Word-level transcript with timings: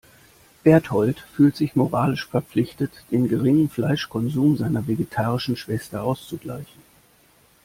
Bertold 0.63 1.19
fühlt 1.35 1.55
sich 1.55 1.75
moralisch 1.75 2.25
verpflichtet, 2.25 2.91
den 3.11 3.27
geringen 3.27 3.69
Fleischkonsum 3.69 4.57
seiner 4.57 4.87
vegetarischen 4.87 5.55
Schwester 5.55 6.01
auszugleichen. 6.01 6.81